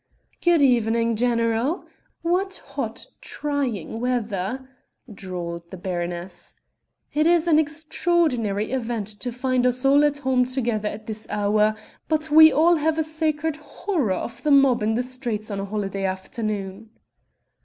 [0.43, 1.85] "Good evening, general,
[2.23, 4.67] what hot, trying weather!"
[5.13, 6.55] drawled the baroness.
[7.13, 11.75] "It is an extraordinary event to find us all at home together at this hour
[12.07, 15.65] but we all have a sacred horror of the mob in the streets on a
[15.65, 16.89] holiday afternoon."